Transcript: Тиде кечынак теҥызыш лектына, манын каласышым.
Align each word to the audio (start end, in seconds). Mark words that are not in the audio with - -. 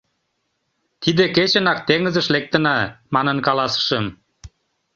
Тиде 1.01 1.25
кечынак 1.35 1.79
теҥызыш 1.87 2.27
лектына, 2.33 2.77
манын 3.13 3.37
каласышым. 3.45 4.05